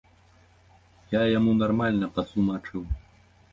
[1.11, 2.81] Я яму нармальна патлумачыў.